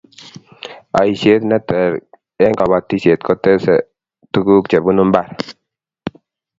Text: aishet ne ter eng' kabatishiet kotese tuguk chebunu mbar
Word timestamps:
aishet 0.99 1.41
ne 1.49 1.57
ter 1.69 1.91
eng' 2.43 2.57
kabatishiet 2.59 3.21
kotese 3.27 3.73
tuguk 4.31 4.63
chebunu 4.71 5.01
mbar 5.09 5.27